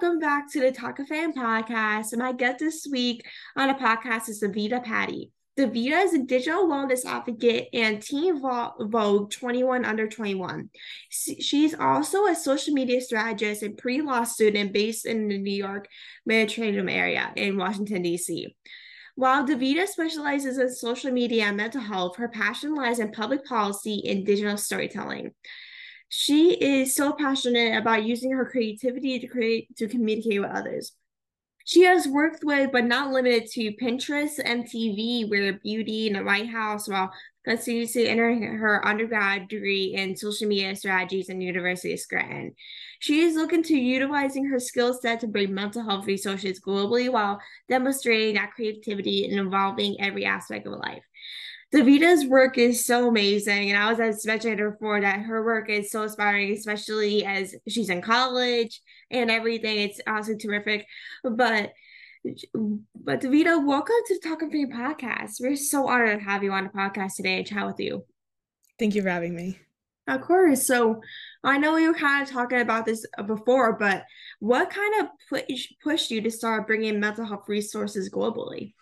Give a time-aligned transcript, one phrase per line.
[0.00, 2.16] welcome back to the Talk of Fame podcast.
[2.16, 3.22] My guest this week
[3.54, 5.30] on the podcast is Davida Padi.
[5.58, 10.70] Davida is a digital wellness advocate and Teen Vogue 21 under 21.
[11.10, 15.86] She's also a social media strategist and pre law student based in the New York
[16.24, 18.56] Mediterranean area in Washington, D.C.
[19.16, 24.02] While Davida specializes in social media and mental health, her passion lies in public policy
[24.06, 25.32] and digital storytelling.
[26.10, 30.92] She is so passionate about using her creativity to create to communicate with others.
[31.64, 36.48] She has worked with, but not limited to, Pinterest, MTV, Rare Beauty, and the White
[36.48, 37.12] House, while
[37.44, 42.56] continuously entering her undergrad degree in social media strategies in University of Scranton.
[42.98, 47.40] She is looking to utilizing her skill set to bring mental health resources globally while
[47.68, 51.04] demonstrating that creativity and involving every aspect of life.
[51.72, 53.70] Davida's work is so amazing.
[53.70, 57.90] And I was as mentioned before that her work is so inspiring, especially as she's
[57.90, 59.78] in college and everything.
[59.78, 60.86] It's absolutely terrific.
[61.22, 61.72] But
[62.94, 65.40] but Davida, welcome to the Talk of Fame podcast.
[65.40, 68.04] We're so honored to have you on the podcast today and chat with you.
[68.78, 69.58] Thank you for having me.
[70.06, 70.66] Of course.
[70.66, 71.00] So
[71.44, 74.04] I know we were kind of talking about this uh, before, but
[74.40, 78.74] what kind of push, pushed you to start bringing mental health resources globally?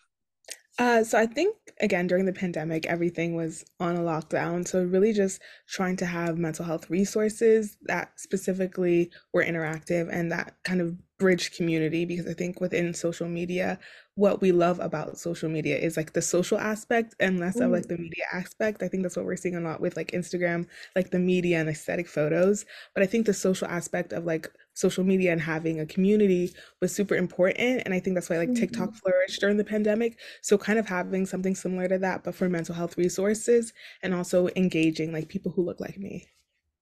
[0.78, 4.66] Uh, so I think again during the pandemic, everything was on a lockdown.
[4.66, 10.54] So really just trying to have mental health resources that specifically were interactive and that
[10.64, 13.78] kind of bridge community because I think within social media,
[14.14, 17.64] what we love about social media is like the social aspect and less mm.
[17.64, 18.82] of like the media aspect.
[18.82, 21.68] I think that's what we're seeing a lot with like Instagram, like the media and
[21.68, 22.64] aesthetic photos.
[22.94, 26.94] But I think the social aspect of like social media and having a community was
[26.94, 27.82] super important.
[27.84, 28.98] And I think that's why like TikTok mm-hmm.
[28.98, 30.18] flourished during the pandemic.
[30.40, 34.48] So kind of having something similar to that, but for mental health resources and also
[34.54, 36.26] engaging like people who look like me.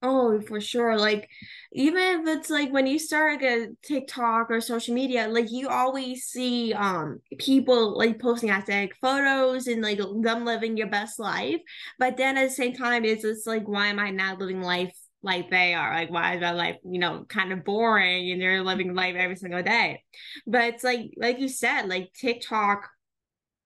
[0.03, 0.99] Oh, for sure.
[0.99, 1.29] Like,
[1.73, 5.69] even if it's like when you start like a TikTok or social media, like you
[5.69, 11.61] always see um people like posting aesthetic photos and like them living your best life.
[11.99, 14.95] But then at the same time, it's just like, why am I not living life
[15.27, 15.93] like they are.
[15.93, 18.97] Like, why is that life, you know, kind of boring and they're living mm-hmm.
[18.97, 20.03] life every single day?
[20.47, 22.89] But it's like, like you said, like TikTok,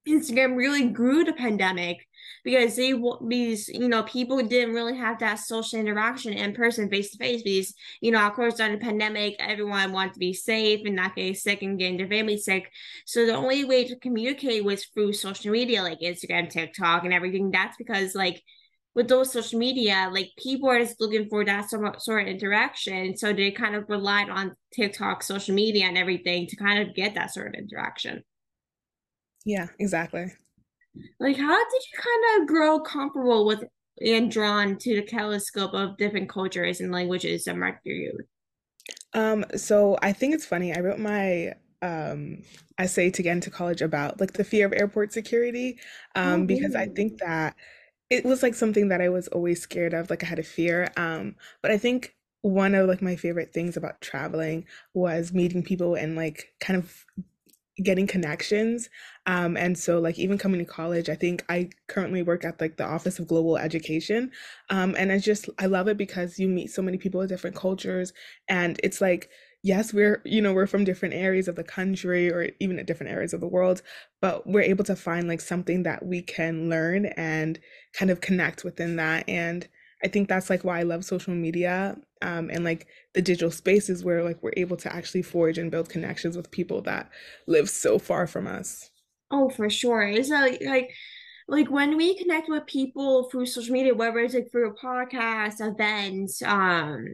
[0.09, 1.99] Instagram really grew the pandemic
[2.43, 2.95] because they
[3.29, 7.43] these you know people didn't really have that social interaction in person face to face
[7.43, 11.15] because you know of course during the pandemic everyone wanted to be safe and not
[11.15, 12.73] getting sick and getting their family sick
[13.05, 17.51] so the only way to communicate was through social media like Instagram TikTok and everything
[17.51, 18.43] that's because like
[18.95, 22.29] with those social media, like people are just looking for that sort of, sort of
[22.29, 23.17] interaction.
[23.17, 27.15] So they kind of relied on TikTok, social media, and everything to kind of get
[27.15, 28.25] that sort of interaction.
[29.45, 30.33] Yeah, exactly.
[31.21, 33.65] Like, how did you kind of grow comfortable with
[34.01, 38.27] and drawn to the telescope of different cultures and languages that marked your youth?
[39.13, 40.75] Um, so I think it's funny.
[40.75, 42.43] I wrote my um
[42.77, 45.81] essay to get into college about like the fear of airport security
[46.15, 47.57] um because I think that
[48.11, 50.91] it was like something that I was always scared of, like I had a fear.
[50.97, 55.95] Um, but I think one of like my favorite things about traveling was meeting people
[55.95, 57.05] and like kind of
[57.83, 58.91] getting connections.
[59.27, 62.77] Um, and so like even coming to college, I think I currently work at like
[62.77, 64.33] the Office of Global Education.
[64.69, 67.57] Um, and I just I love it because you meet so many people with different
[67.57, 68.13] cultures
[68.49, 69.31] and it's like
[69.63, 73.13] yes, we're, you know, we're from different areas of the country or even at different
[73.13, 73.83] areas of the world,
[74.21, 77.59] but we're able to find like something that we can learn and
[77.93, 79.29] kind of connect within that.
[79.29, 79.69] And
[80.03, 84.03] I think that's like why I love social media um, and like the digital spaces
[84.05, 87.11] where like we're able to actually forge and build connections with people that
[87.47, 88.91] live so far from us.
[89.31, 90.03] Oh, for sure.
[90.03, 90.91] It's like, like
[91.49, 95.61] like when we connect with people through social media, whether it's like through a podcast,
[95.61, 97.07] events, um,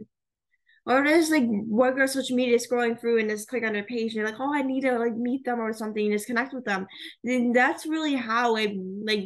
[0.86, 4.14] or just like regular social media scrolling through and just click on their page and
[4.14, 6.64] you're like, oh, I need to like meet them or something and just connect with
[6.64, 6.86] them.
[7.24, 8.72] Then that's really how like,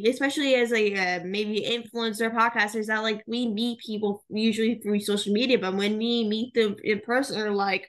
[0.05, 5.33] especially as like uh, maybe influencer podcasters that like we meet people usually through social
[5.33, 7.87] media, but when we meet them in person, they're like,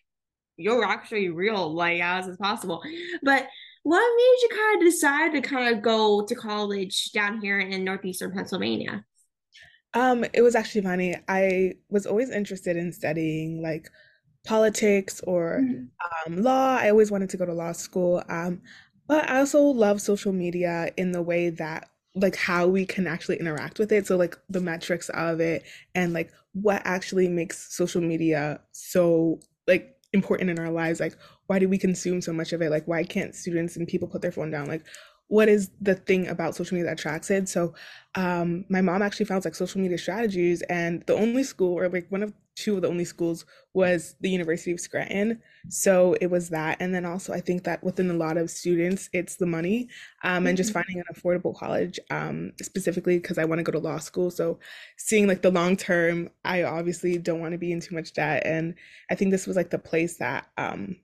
[0.58, 2.82] you're actually real, like as is possible.
[3.22, 3.48] But
[3.84, 7.84] what made you kind of decide to kind of go to college down here in
[7.84, 9.04] northeastern Pennsylvania?
[9.94, 11.16] Um, it was actually funny.
[11.28, 13.90] I was always interested in studying like
[14.44, 16.32] politics or mm-hmm.
[16.32, 16.76] um, law.
[16.76, 18.22] I always wanted to go to law school.
[18.28, 18.62] Um,
[19.06, 23.36] but I also love social media in the way that like how we can actually
[23.36, 24.06] interact with it.
[24.06, 29.96] So like the metrics of it and like what actually makes social media so like
[30.12, 31.00] important in our lives.
[31.00, 31.16] Like
[31.46, 32.70] why do we consume so much of it?
[32.70, 34.66] Like why can't students and people put their phone down?
[34.66, 34.84] Like
[35.32, 37.48] what is the thing about social media that attracts it?
[37.48, 37.72] So
[38.16, 42.06] um, my mom actually found like social media strategies and the only school or like
[42.10, 45.40] one of two of the only schools was the University of Scranton.
[45.70, 46.76] So it was that.
[46.80, 49.88] And then also, I think that within a lot of students, it's the money
[50.22, 50.80] um, and just mm-hmm.
[50.80, 54.30] finding an affordable college, um, specifically because I want to go to law school.
[54.30, 54.58] So
[54.98, 58.42] seeing like the long term, I obviously don't want to be in too much debt.
[58.44, 58.74] And
[59.10, 60.96] I think this was like the place that um,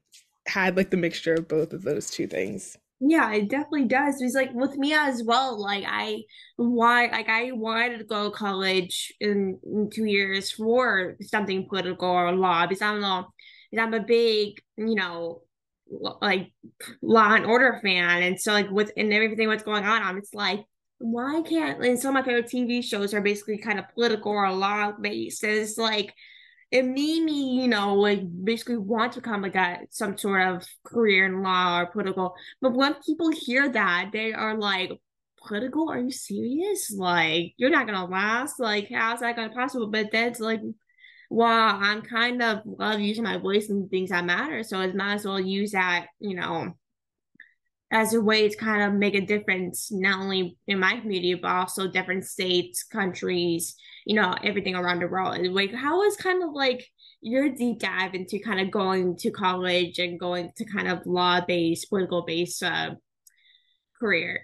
[0.47, 2.77] had like the mixture of both of those two things.
[3.01, 4.21] Yeah, it definitely does.
[4.21, 5.61] It's like with me as well.
[5.61, 6.23] Like I
[6.57, 12.09] why like I wanted to go to college in, in two years for something political
[12.09, 13.29] or law because I don't know
[13.71, 15.43] because I'm a big, you know,
[16.21, 16.53] like
[17.01, 18.25] law and order fan.
[18.25, 20.65] And so like with and everything what's going on, I'm it's like
[20.99, 24.51] why can't and some of my favorite TV shows are basically kind of political or
[24.53, 25.45] law based.
[25.45, 26.13] And It's like
[26.71, 30.67] it made me, you know, like basically want to become like a some sort of
[30.85, 32.35] career in law or political.
[32.61, 34.91] But when people hear that, they are like,
[35.47, 35.89] political?
[35.91, 36.93] Are you serious?
[36.93, 38.61] Like, you're not gonna last.
[38.61, 39.89] Like, how's that gonna possible?
[39.89, 40.61] But that's like,
[41.31, 44.63] wow, I'm kind of love using my voice and things that matter.
[44.63, 46.75] So I might as well use that, you know,
[47.91, 51.51] as a way to kind of make a difference, not only in my community, but
[51.51, 53.75] also different states, countries,
[54.05, 55.39] you know, everything around the world.
[55.47, 56.87] Like, how was kind of like
[57.21, 61.41] your deep dive into kind of going to college and going to kind of law
[61.41, 62.91] based, political based uh,
[63.99, 64.43] career?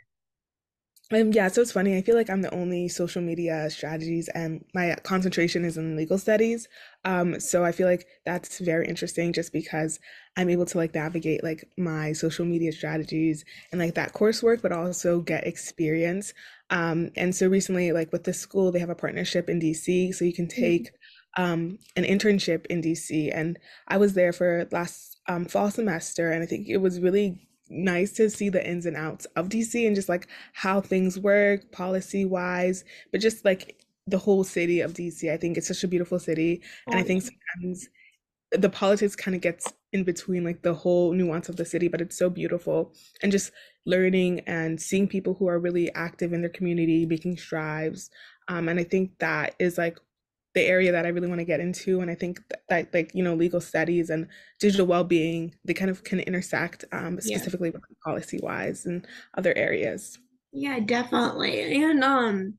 [1.12, 1.96] Um, yeah, so it's funny.
[1.96, 6.16] I feel like I'm the only social media strategies, and my concentration is in legal
[6.16, 6.66] studies.
[7.04, 10.00] Um, so I feel like that's very interesting, just because
[10.36, 14.72] I'm able to like navigate like my social media strategies and like that coursework, but
[14.72, 16.32] also get experience.
[16.70, 20.24] Um, and so recently, like with the school, they have a partnership in DC, so
[20.24, 20.60] you can mm-hmm.
[20.60, 20.90] take
[21.36, 23.58] um, an internship in DC, and
[23.88, 28.12] I was there for last um, fall semester, and I think it was really nice
[28.12, 32.24] to see the ins and outs of DC and just like how things work policy
[32.24, 33.76] wise, but just like
[34.06, 35.32] the whole city of DC.
[35.32, 36.62] I think it's such a beautiful city.
[36.86, 37.88] And I think sometimes
[38.52, 42.00] the politics kind of gets in between like the whole nuance of the city, but
[42.00, 42.92] it's so beautiful.
[43.22, 43.52] And just
[43.86, 48.10] learning and seeing people who are really active in their community, making strides.
[48.48, 49.98] Um, and I think that is like
[50.54, 52.00] the area that I really want to get into.
[52.00, 54.28] And I think that, like, you know, legal studies and
[54.60, 57.74] digital well-being, they kind of can intersect um, specifically yeah.
[57.74, 59.06] with policy wise and
[59.36, 60.18] other areas.
[60.52, 61.82] Yeah, definitely.
[61.82, 62.54] And um,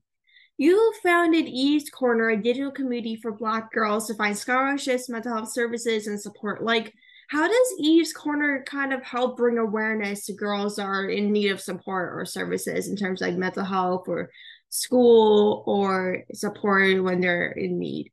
[0.58, 5.52] you founded Eve's Corner, a digital community for Black girls to find scholarships, mental health
[5.52, 6.62] services, and support.
[6.62, 6.92] Like,
[7.28, 11.48] how does Eve's Corner kind of help bring awareness to girls that are in need
[11.50, 14.30] of support or services in terms of like mental health or
[14.68, 18.10] school or support when they're in need.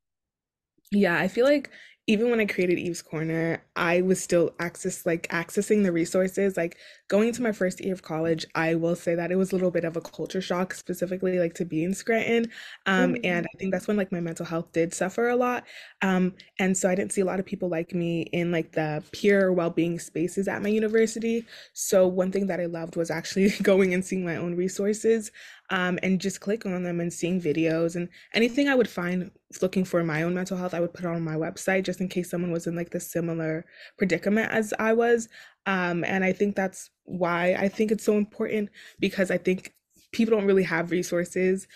[0.92, 1.72] Yeah, I feel like
[2.06, 6.58] even when I created Eve's Corner, I was still access like accessing the resources.
[6.58, 6.78] Like
[7.08, 9.72] going to my first year of college, I will say that it was a little
[9.72, 12.52] bit of a culture shock, specifically like to be in Scranton.
[12.86, 13.26] Um, mm-hmm.
[13.26, 15.64] and I think that's when like my mental health did suffer a lot.
[16.02, 19.02] Um, and so I didn't see a lot of people like me in like the
[19.14, 21.46] peer well-being spaces at my university.
[21.72, 25.32] So one thing that I loved was actually going and seeing my own resources
[25.74, 29.84] um, and just clicking on them and seeing videos and anything I would find looking
[29.84, 32.52] for my own mental health, I would put on my website just in case someone
[32.52, 33.66] was in like the similar
[33.98, 35.30] predicament as I was.
[35.66, 39.74] Um, and I think that's why I think it's so important because I think
[40.12, 41.68] people don't really have resources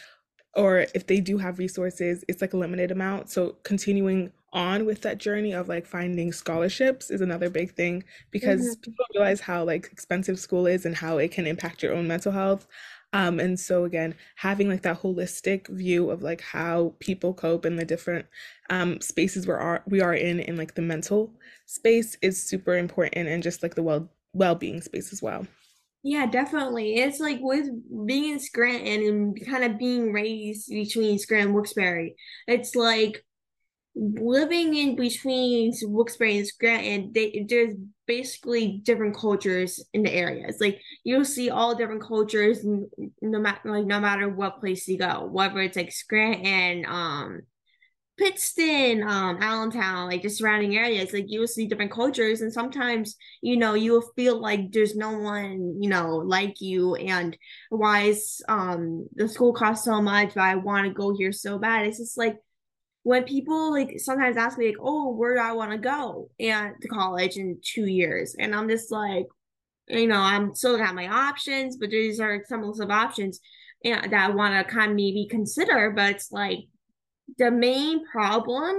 [0.56, 3.32] or if they do have resources, it's like a limited amount.
[3.32, 8.62] So continuing on with that journey of like finding scholarships is another big thing because
[8.62, 8.82] mm-hmm.
[8.82, 12.32] people realize how like expensive school is and how it can impact your own mental
[12.32, 12.68] health.
[13.14, 17.76] Um, and so again, having like that holistic view of like how people cope in
[17.76, 18.26] the different
[18.70, 21.34] um, spaces we are we are in in like the mental
[21.66, 25.48] space is super important and just like the well well-being space as well.
[26.04, 26.96] Yeah, definitely.
[26.96, 27.68] It's like with
[28.06, 32.16] being in Scranton and kind of being raised between Scranton and Wilkes-Barre.
[32.48, 33.26] It's like
[33.96, 37.74] living in between Wilkes-Barre and Scranton, they, there's
[38.08, 40.58] basically different cultures in the areas.
[40.60, 45.28] Like you'll see all different cultures no matter like no matter what place you go,
[45.32, 47.42] whether it's like Scranton, um,
[48.18, 53.16] Pittston, um, Allentown, like the surrounding areas, like you will see different cultures, and sometimes
[53.44, 57.38] you know you will feel like there's no one you know like you, and
[57.70, 61.60] why is um the school costs so much, but I want to go here so
[61.60, 61.86] bad.
[61.86, 62.38] It's just like
[63.08, 66.74] when people like sometimes ask me like, "Oh, where do I want to go?" and
[66.82, 69.28] to college in two years, and I'm just like,
[69.88, 73.40] you know, I'm still have my options, but these are some of options
[73.86, 75.92] and that I want to kind of maybe consider.
[75.92, 76.60] But it's like
[77.38, 78.76] the main problem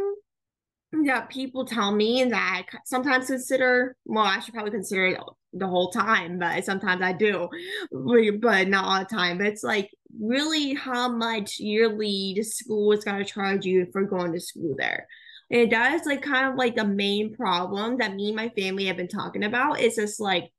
[1.07, 3.97] that people tell me and that I sometimes consider.
[4.05, 5.21] Well, I should probably consider it
[5.55, 7.49] the whole time, but sometimes I do,
[8.43, 9.39] but not all the time.
[9.39, 14.03] But it's like really how much yearly the school is going to charge you for
[14.03, 15.07] going to school there.
[15.51, 18.87] And that is like kind of like the main problem that me and my family
[18.87, 19.81] have been talking about.
[19.81, 20.51] Is just like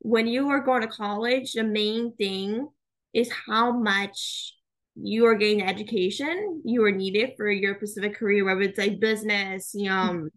[0.00, 2.68] when you are going to college, the main thing
[3.14, 4.54] is how much
[4.96, 9.72] you are getting education you are needed for your specific career, whether it's like business,
[9.74, 10.28] you know,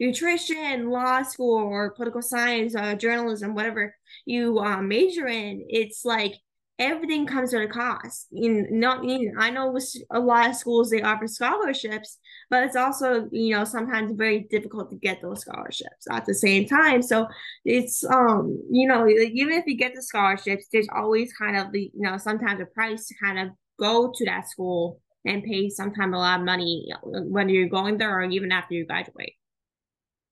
[0.00, 5.64] nutrition, law school, or political science, uh, journalism, whatever you um, major in.
[5.68, 6.34] It's like
[6.78, 8.28] everything comes at a cost.
[8.32, 12.18] In not, know, I know with a lot of schools they offer scholarships,
[12.50, 16.66] but it's also you know sometimes very difficult to get those scholarships at the same
[16.66, 17.02] time.
[17.02, 17.26] So
[17.64, 21.90] it's um you know even if you get the scholarships, there's always kind of the
[21.94, 26.14] you know sometimes a price to kind of go to that school and pay sometimes
[26.14, 29.34] a lot of money when you're going there or even after you graduate.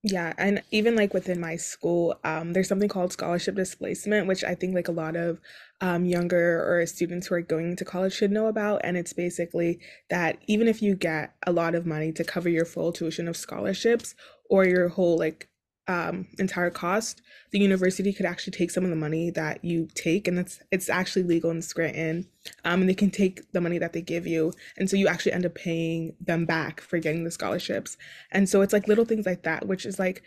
[0.07, 4.53] Yeah, and even like within my school, um, there's something called scholarship displacement, which I
[4.53, 5.39] think like a lot of
[5.81, 8.81] um, younger or students who are going to college should know about.
[8.83, 9.79] And it's basically
[10.11, 13.35] that even if you get a lot of money to cover your full tuition of
[13.35, 14.13] scholarships
[14.47, 15.49] or your whole like
[15.87, 20.27] um, entire cost, the university could actually take some of the money that you take,
[20.27, 22.27] and that's it's actually legal in Scranton.
[22.63, 25.33] Um, and they can take the money that they give you, and so you actually
[25.33, 27.97] end up paying them back for getting the scholarships.
[28.31, 30.23] And so it's like little things like that, which is like,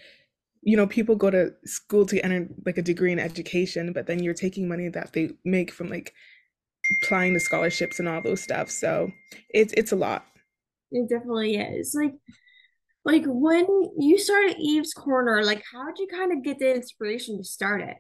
[0.62, 4.22] you know, people go to school to enter like a degree in education, but then
[4.22, 6.14] you're taking money that they make from like
[7.02, 8.70] applying to scholarships and all those stuff.
[8.70, 9.10] So
[9.50, 10.24] it's it's a lot.
[10.90, 11.94] It definitely is.
[11.94, 12.14] Like
[13.04, 13.66] like when
[13.98, 17.80] you started Eve's Corner, like how did you kind of get the inspiration to start
[17.82, 17.96] it?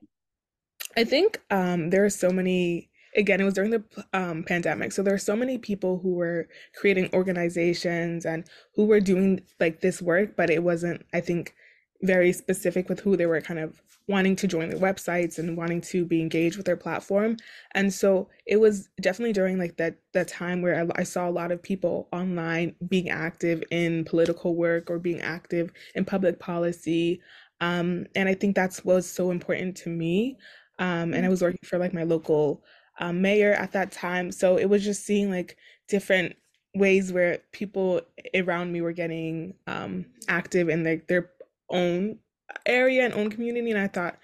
[0.96, 2.90] I think um, there are so many.
[3.16, 6.48] Again, it was during the um, pandemic, so there are so many people who were
[6.76, 11.04] creating organizations and who were doing like this work, but it wasn't.
[11.14, 11.54] I think
[12.02, 15.82] very specific with who they were kind of wanting to join their websites and wanting
[15.82, 17.36] to be engaged with their platform.
[17.72, 21.30] And so it was definitely during like that that time where I, I, saw a
[21.30, 27.20] lot of people online being active in political work or being active in public policy.
[27.60, 30.38] Um, and I think that's what was so important to me.
[30.78, 32.64] Um, and I was working for like my local
[33.00, 34.32] um, mayor at that time.
[34.32, 35.56] So it was just seeing like
[35.88, 36.36] different
[36.74, 38.00] ways where people
[38.34, 41.30] around me were getting um, active in their, their
[41.70, 42.18] own
[42.66, 44.16] area and own community and I thought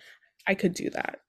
[0.47, 1.21] I could do that.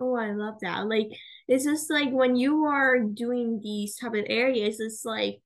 [0.00, 0.86] Oh, I love that.
[0.86, 1.08] Like
[1.48, 5.40] it's just like when you are doing these type of areas, it's like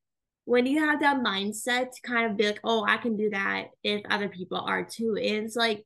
[0.45, 3.67] when you have that mindset to kind of be like, oh, I can do that
[3.83, 5.17] if other people are too.
[5.17, 5.85] And it's like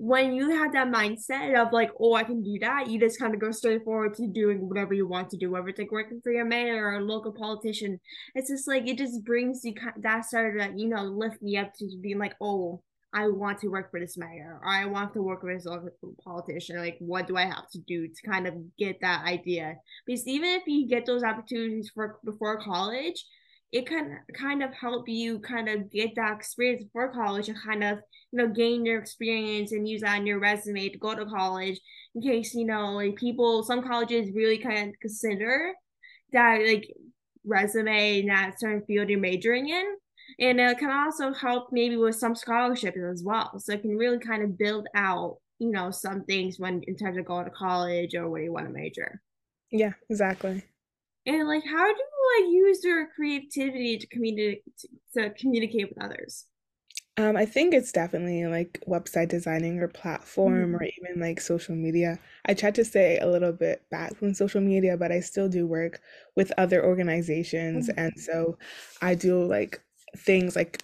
[0.00, 3.34] when you have that mindset of like, oh, I can do that, you just kind
[3.34, 6.20] of go straight forward to doing whatever you want to do, whether it's like working
[6.22, 7.98] for your mayor or a local politician.
[8.36, 11.74] It's just like it just brings you that started to, you know, lift me up
[11.78, 12.80] to being like, oh,
[13.12, 15.66] I want to work for this mayor or I want to work for this
[16.22, 16.76] politician.
[16.76, 19.76] Like, what do I have to do to kind of get that idea?
[20.06, 23.24] Because even if you get those opportunities for before college,
[23.72, 27.84] it can kind of help you kind of get that experience before college and kind
[27.84, 27.98] of
[28.32, 31.78] you know gain your experience and use that on your resume to go to college
[32.14, 35.74] in case you know like people some colleges really kind of consider
[36.32, 36.88] that like
[37.44, 39.96] resume in that certain field you're majoring in
[40.38, 44.18] and it can also help maybe with some scholarships as well so it can really
[44.18, 48.14] kind of build out you know some things when in terms of going to college
[48.14, 49.20] or where you want to major
[49.70, 50.62] yeah exactly
[51.26, 54.62] and like how do you like use your creativity to communicate
[55.14, 56.46] to communicate with others
[57.18, 60.76] um, I think it's definitely like website designing or platform mm-hmm.
[60.76, 62.16] or even like social media.
[62.46, 65.66] I tried to stay a little bit back from social media, but I still do
[65.66, 66.00] work
[66.36, 67.88] with other organizations.
[67.88, 67.98] Mm-hmm.
[67.98, 68.56] And so
[69.02, 69.82] I do like
[70.16, 70.82] things like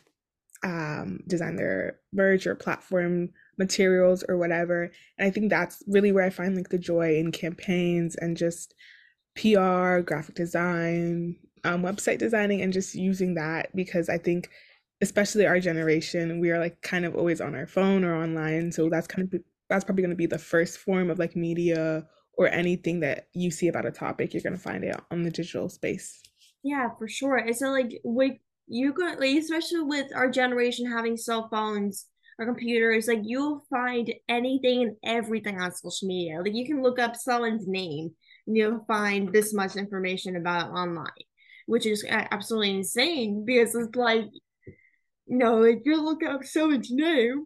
[0.62, 4.90] um, design their merch or platform materials or whatever.
[5.19, 8.75] And I think that's really where I find like the joy in campaigns and just
[9.37, 14.49] PR, graphic design, um, website designing, and just using that because I think,
[15.00, 18.73] especially our generation, we are like kind of always on our phone or online.
[18.73, 22.07] So that's kind of that's probably going to be the first form of like media
[22.37, 25.31] or anything that you see about a topic you're going to find it on the
[25.31, 26.21] digital space.
[26.62, 27.37] Yeah, for sure.
[27.38, 32.06] It's so like we you could like especially with our generation having cell phones
[32.38, 36.40] or computers, like you'll find anything and everything on social media.
[36.40, 38.11] Like you can look up someone's name
[38.47, 41.06] and you'll find this much information about online,
[41.66, 44.25] which is uh, absolutely insane because it's like,
[45.26, 47.44] you know, like you look up someone's name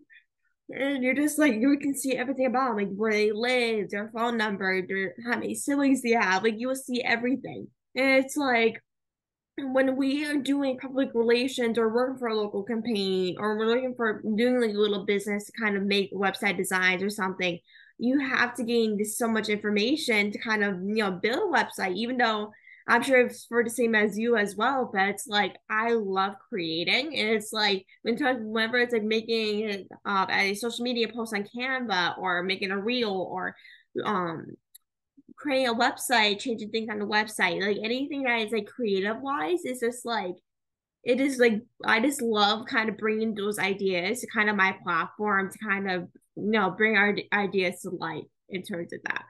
[0.70, 4.10] and you're just like you can see everything about them, like where they live, their
[4.14, 6.42] phone number, their how many siblings they have.
[6.42, 8.80] Like you will see everything, and it's like
[9.60, 13.94] when we are doing public relations or working for a local campaign or we're looking
[13.94, 17.58] for doing like a little business to kind of make website designs or something,
[17.98, 21.94] you have to gain so much information to kind of you know build a website.
[21.94, 22.52] Even though
[22.86, 26.36] I'm sure it's for the same as you as well, but it's like I love
[26.48, 27.18] creating.
[27.18, 32.16] And it's like when whenever it's like making uh, a social media post on Canva
[32.18, 33.54] or making a reel or
[34.04, 34.46] um
[35.38, 39.64] creating a website, changing things on the website, like anything that is like creative wise
[39.64, 40.34] is just like
[41.04, 44.76] it is like I just love kind of bringing those ideas to kind of my
[44.82, 49.24] platform to kind of you know bring our ideas to light in terms of that.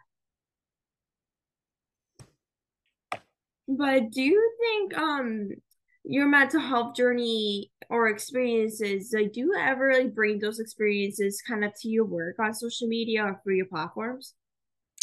[3.69, 5.51] But do you think um
[6.05, 11.65] your mental health journey or experiences, like do you ever like bring those experiences kind
[11.65, 14.35] of to your work on social media or through your platforms?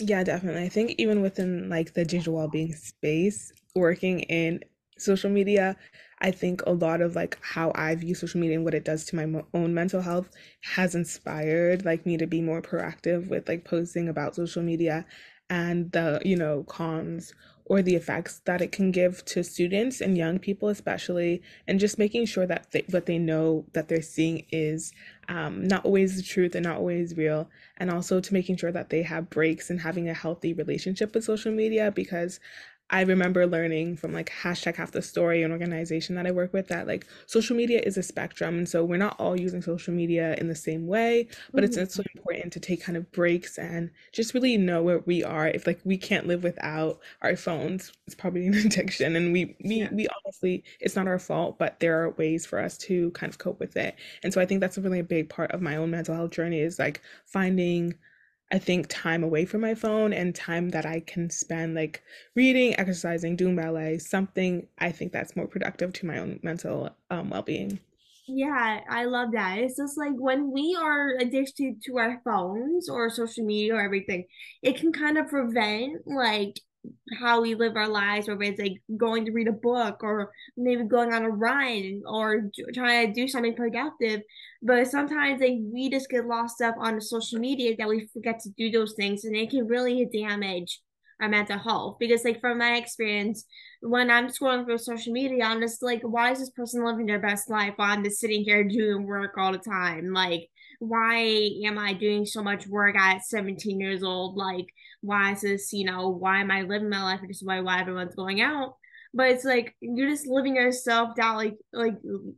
[0.02, 0.64] Yeah, definitely.
[0.64, 4.62] I think even within like the digital well-being space, working in
[4.98, 5.78] social media,
[6.20, 9.06] I think a lot of like how I view social media and what it does
[9.06, 10.30] to my own mental health
[10.62, 15.06] has inspired like me to be more proactive with like posting about social media
[15.50, 17.34] and the, you know, cons
[17.66, 21.98] or the effects that it can give to students and young people especially and just
[21.98, 24.94] making sure that they, what they know that they're seeing is
[25.28, 27.50] um, not always the truth and not always real.
[27.78, 31.24] And also to making sure that they have breaks and having a healthy relationship with
[31.24, 32.40] social media because
[32.92, 36.68] I remember learning from like hashtag half the story, an organization that I work with,
[36.68, 38.60] that like social media is a spectrum.
[38.60, 41.80] And so we're not all using social media in the same way, but it's Mhm.
[41.80, 45.48] also important to take kind of breaks and just really know where we are.
[45.48, 49.16] If like we can't live without our phones, it's probably an addiction.
[49.16, 49.90] And we we Yeah.
[49.92, 53.40] we honestly, it's not our fault, but there are ways for us to kind of
[53.40, 53.96] cope with it.
[54.24, 56.60] And so I think that's a really big part of my own mental health journey
[56.60, 57.96] is like finding
[58.52, 62.02] I think time away from my phone and time that I can spend like
[62.36, 67.30] reading, exercising, doing ballet, something I think that's more productive to my own mental um,
[67.30, 67.80] well-being.
[68.28, 69.60] Yeah, I love that.
[69.60, 74.26] It's just like when we are addicted to our phones or social media or everything,
[74.64, 76.60] it can kind of prevent like
[77.20, 80.84] how we live our lives, whether it's like going to read a book or maybe
[80.84, 84.22] going on a run or trying to do something productive.
[84.62, 88.40] But sometimes like we just get lost up on the social media that we forget
[88.42, 90.82] to do those things, and it can really damage
[91.22, 91.98] our mental health.
[92.00, 93.46] Because like from my experience,
[93.82, 97.20] when I'm scrolling through social media, I'm just like, why is this person living their
[97.20, 100.14] best life while I'm just sitting here doing work all the time?
[100.14, 104.36] Like, why am I doing so much work at 17 years old?
[104.36, 104.66] Like,
[105.06, 107.22] why is this, you know, why am I living my life?
[107.30, 108.76] Is why why everyone's going out.
[109.14, 111.96] But it's like you're just living yourself down, like like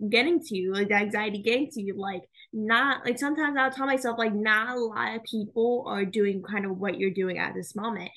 [0.10, 1.96] getting to you, like the anxiety getting to you.
[1.98, 2.22] Like
[2.54, 6.66] not like sometimes I'll tell myself like not a lot of people are doing kind
[6.66, 8.12] of what you're doing at this moment.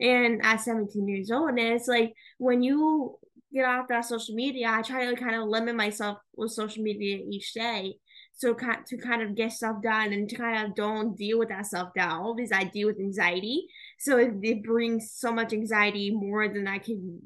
[0.00, 3.18] And at 17 years old, and it's like when you
[3.52, 7.22] get off that social media, I try to kind of limit myself with social media
[7.30, 7.94] each day.
[8.34, 11.66] So to kind of get stuff done and to kind of don't deal with that
[11.66, 13.66] self doubt because I deal with anxiety.
[13.98, 17.20] So it, it brings so much anxiety more than I can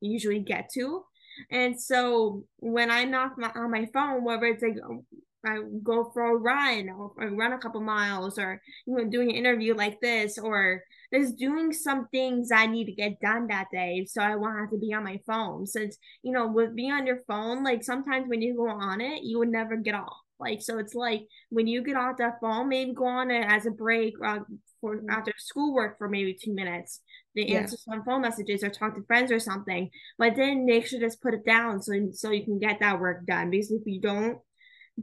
[0.00, 1.04] usually get to.
[1.50, 5.04] And so when I'm not on my phone, whether it's like um,
[5.44, 9.30] I go for a run or, or run a couple miles or you know doing
[9.30, 10.82] an interview like this or
[11.14, 14.06] just doing some things I need to get done that day.
[14.08, 15.66] So I won't have to be on my phone.
[15.66, 19.22] Since, you know, with being on your phone, like sometimes when you go on it,
[19.22, 20.25] you would never get off.
[20.38, 23.66] Like, so it's like when you get off that phone, maybe go on it as
[23.66, 24.40] a break uh,
[24.80, 27.00] for after schoolwork for maybe two minutes.
[27.34, 27.60] They Yeah.
[27.60, 29.90] answer some phone messages or talk to friends or something.
[30.18, 33.26] But then make sure just put it down so so you can get that work
[33.26, 33.50] done.
[33.50, 34.38] Because if you don't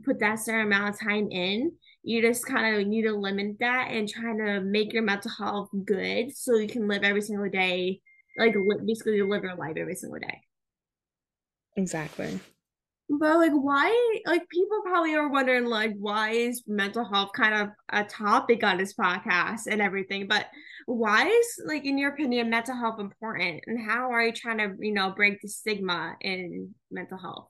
[0.04, 1.72] put that certain amount of time in,
[2.04, 5.70] you just kind of need to limit that and trying to make your mental health
[5.86, 8.02] good so you can live every single day,
[8.38, 10.42] like basically live your life every single day.
[11.76, 12.40] Exactly.
[13.20, 14.22] But like, why?
[14.26, 18.78] Like, people probably are wondering, like, why is mental health kind of a topic on
[18.78, 20.28] this podcast and everything?
[20.28, 20.48] But
[20.86, 23.64] why is, like, in your opinion, mental health important?
[23.68, 27.48] And how are you trying to, you know, break the stigma in mental health?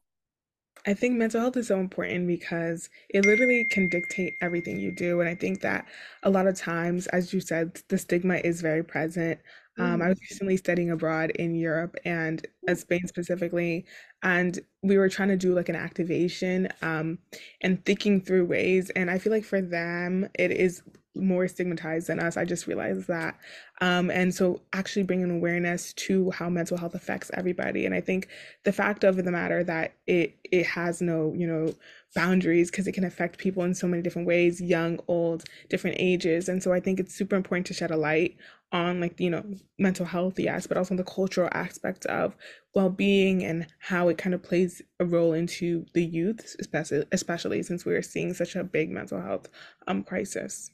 [0.86, 5.21] I think mental health is so important because it literally can dictate everything you do.
[5.21, 5.86] And I think that
[6.23, 9.39] a lot of times, as you said, the stigma is very present.
[9.80, 10.10] Um, I Mm-hmm.
[10.10, 13.86] was recently studying abroad in Europe and uh, Spain specifically,
[14.22, 17.18] and we were trying to do like an activation um,
[17.62, 18.90] and thinking through ways.
[18.92, 20.84] And I feel like for them, it is
[21.15, 22.38] more stigmatized than us.
[22.38, 23.38] I just realized that.
[23.82, 27.86] Um, and so actually bringing awareness to how mental health affects everybody.
[27.86, 28.28] And I think
[28.63, 31.73] the fact of the matter that it it has no you know
[32.15, 36.47] boundaries because it can affect people in so many different ways young old different ages
[36.47, 38.38] and so i think it's super important to shed a light
[38.71, 39.43] on like you know
[39.80, 42.36] mental health yes but also the cultural aspect of
[42.76, 47.86] well-being and how it kind of plays a role into the youth especially especially since
[47.86, 49.49] we are seeing such a big mental health
[49.88, 50.69] um crisis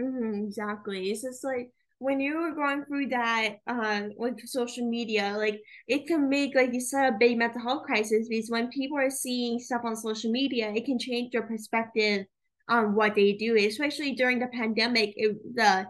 [0.00, 1.10] Mm-hmm, exactly.
[1.10, 6.06] It's just like when you were going through that uh with social media, like it
[6.06, 9.58] can make like you said a big mental health crisis because when people are seeing
[9.58, 12.26] stuff on social media, it can change their perspective
[12.68, 15.12] on what they do, especially during the pandemic.
[15.16, 15.86] It, the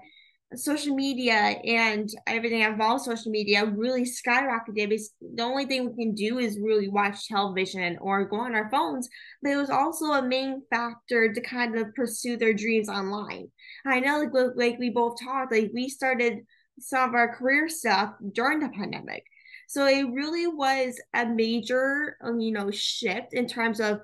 [0.56, 6.14] social media and everything involved social media really skyrocketed because the only thing we can
[6.14, 9.08] do is really watch television or go on our phones.
[9.42, 13.48] But it was also a main factor to kind of pursue their dreams online.
[13.86, 16.40] I know like like we both talked, like we started
[16.80, 19.24] some of our career stuff during the pandemic.
[19.68, 24.00] So it really was a major, um, you know, shift in terms of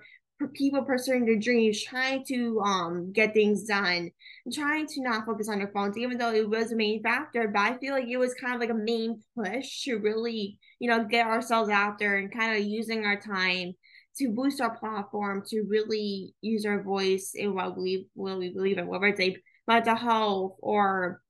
[0.52, 4.10] people pursuing their dreams, trying to um get things done,
[4.52, 7.48] trying to not focus on their phones, even though it was a main factor.
[7.48, 10.88] But I feel like it was kind of like a main push to really, you
[10.90, 13.72] know, get ourselves out there and kind of using our time
[14.18, 18.78] to boost our platform, to really use our voice in what we what we believe
[18.78, 19.36] in, whether it's a
[19.68, 21.20] mental health or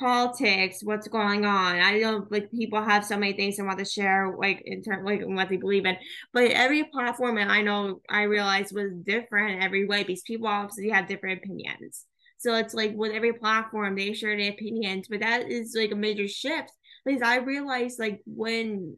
[0.00, 1.76] politics, what's going on.
[1.76, 5.04] I know like people have so many things they want to share, like in terms
[5.04, 5.96] like what they believe in.
[6.32, 10.88] But every platform, and I know I realized was different every way because people obviously
[10.88, 12.06] have different opinions.
[12.38, 15.96] So it's like with every platform, they share their opinions, but that is like a
[15.96, 16.72] major shift
[17.04, 18.96] because I realized like when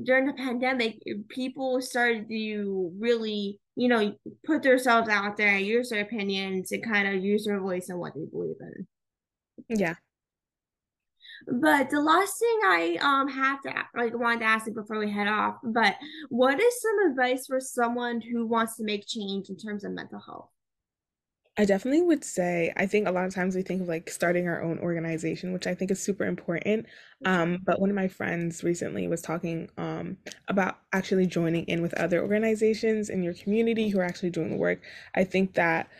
[0.00, 4.14] during the pandemic, people started to really, you know,
[4.46, 8.14] put themselves out there use their opinions and kind of use their voice and what
[8.14, 8.86] they believe in.
[9.76, 9.94] Yeah.
[11.46, 15.10] But the last thing I um have to like wanted to ask you before we
[15.10, 15.96] head off, but
[16.28, 20.20] what is some advice for someone who wants to make change in terms of mental
[20.20, 20.50] health?
[21.60, 24.46] I definitely would say, I think a lot of times we think of like starting
[24.46, 26.86] our own organization, which I think is super important.
[27.24, 31.94] Um, but one of my friends recently was talking um, about actually joining in with
[31.94, 34.80] other organizations in your community who are actually doing the work.
[35.16, 35.90] I think that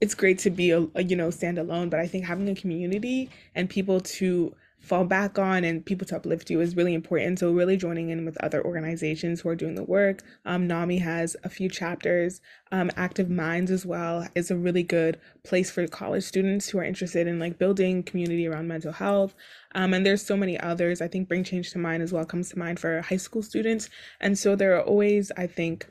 [0.00, 2.54] it's great to be a, a you know stand alone, but I think having a
[2.54, 7.38] community and people to fall back on and people to uplift you is really important.
[7.38, 10.22] So really joining in with other organizations who are doing the work.
[10.44, 12.40] Um, NAMI has a few chapters.
[12.72, 16.84] Um, Active Minds as well is a really good place for college students who are
[16.84, 19.34] interested in like building community around mental health.
[19.76, 21.00] Um, and there's so many others.
[21.00, 23.88] I think Bring Change to Mind as well comes to mind for high school students.
[24.20, 25.86] And so there are always, I think,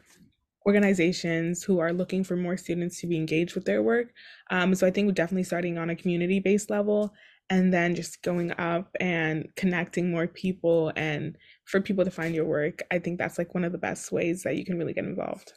[0.67, 4.13] organizations who are looking for more students to be engaged with their work.
[4.51, 7.13] Um, so I think we're definitely starting on a community based level
[7.51, 12.45] and then just going up and connecting more people and for people to find your
[12.45, 15.03] work i think that's like one of the best ways that you can really get
[15.03, 15.53] involved.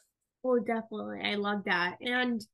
[0.47, 1.21] Oh definitely.
[1.25, 1.97] I love that.
[2.03, 2.45] And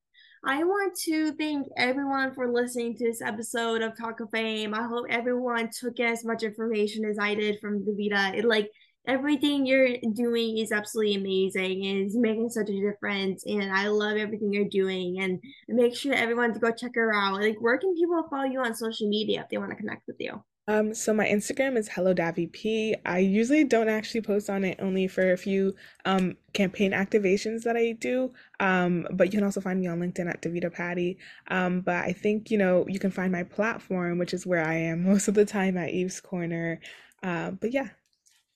[0.45, 4.75] i want to thank everyone for listening to this episode of talk of fame.
[4.75, 8.71] I hope everyone took as much information as i did from Davida it like
[9.07, 14.17] everything you're doing is absolutely amazing and it's making such a difference and i love
[14.17, 17.95] everything you're doing and make sure everyone to go check her out like where can
[17.95, 21.13] people follow you on social media if they want to connect with you um, so
[21.13, 22.95] my Instagram is hello Davy P.
[23.05, 27.77] I usually don't actually post on it only for a few um campaign activations that
[27.77, 28.33] I do.
[28.61, 31.19] Um, but you can also find me on LinkedIn at Davida Padi.
[31.49, 34.75] Um, but I think you know you can find my platform, which is where I
[34.75, 36.79] am most of the time at Eve's Corner.
[37.21, 37.89] Uh, but yeah,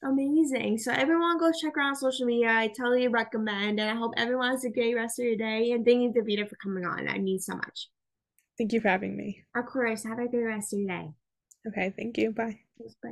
[0.04, 0.78] Amazing.
[0.78, 2.50] So everyone go check her out on social media.
[2.50, 3.80] I totally recommend.
[3.80, 5.72] And I hope everyone has a great rest of your day.
[5.72, 7.08] And thank you, Davida, for coming on.
[7.08, 7.88] I mean so much.
[8.58, 9.42] Thank you for having me.
[9.56, 10.04] Of course.
[10.04, 11.10] Have a great rest of your day.
[11.66, 12.30] Okay, thank you.
[12.32, 12.60] Bye.
[13.02, 13.10] Bye.